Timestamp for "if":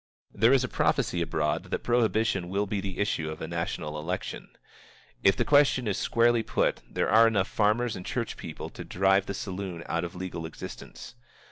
5.21-5.35